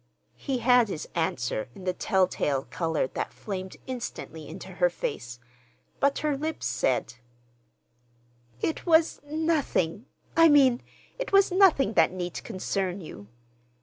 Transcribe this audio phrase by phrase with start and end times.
[0.37, 6.35] He had his answer in the telltale color that flamed instantly into her face—but her
[6.35, 7.13] lips said:—
[8.61, 10.81] "It was—nothing—I mean,
[11.19, 13.27] it was nothing that need concern you."